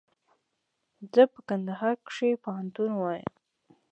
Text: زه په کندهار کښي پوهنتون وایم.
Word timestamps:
زه 1.13 1.21
په 1.33 1.39
کندهار 1.49 1.95
کښي 2.05 2.31
پوهنتون 2.43 2.91
وایم. 2.97 3.33